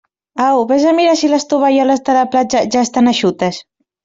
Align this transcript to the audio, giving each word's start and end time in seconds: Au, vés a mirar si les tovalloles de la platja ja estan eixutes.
Au, 0.45 0.59
vés 0.71 0.83
a 0.91 0.93
mirar 0.99 1.13
si 1.19 1.29
les 1.33 1.45
tovalloles 1.51 2.01
de 2.09 2.17
la 2.19 2.25
platja 2.33 2.65
ja 2.77 2.85
estan 2.89 3.13
eixutes. 3.15 3.63